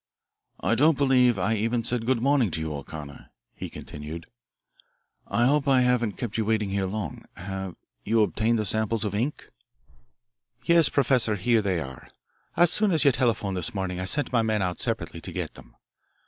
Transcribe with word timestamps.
"I 0.61 0.73
don't 0.73 0.97
believe 0.97 1.37
I 1.37 1.53
even 1.53 1.83
said 1.83 2.07
good 2.07 2.23
morning 2.23 2.49
to 2.49 2.59
you, 2.59 2.73
O'Connor," 2.73 3.29
he 3.53 3.69
continued. 3.69 4.25
"I 5.27 5.45
hope 5.45 5.67
I 5.67 5.81
haven't 5.81 6.13
kept 6.17 6.39
you 6.39 6.45
waiting 6.45 6.71
here 6.71 6.87
long. 6.87 7.23
Have 7.37 7.75
you 8.03 8.23
obtained 8.23 8.57
the 8.57 8.65
samples 8.65 9.05
of 9.05 9.13
ink?" 9.13 9.51
"Yes, 10.65 10.89
Professor. 10.89 11.35
Here 11.35 11.61
they 11.61 11.79
are. 11.79 12.07
As 12.57 12.71
soon 12.73 12.89
as 12.91 13.05
you 13.05 13.11
telephoned 13.11 13.55
this 13.57 13.75
morning 13.75 13.99
I 13.99 14.05
sent 14.05 14.33
my 14.33 14.41
men 14.41 14.63
out 14.63 14.79
separately 14.79 15.21
to 15.21 15.31
get 15.31 15.53
them. 15.53 15.75